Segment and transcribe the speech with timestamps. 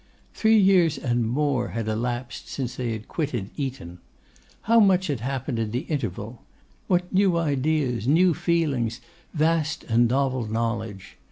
[0.33, 3.99] Three years and more had elapsed since they had quitted Eton.
[4.63, 6.41] How much had happened in the interval!
[6.87, 8.99] What new ideas, new feelings,
[9.35, 11.17] vast and novel knowledge!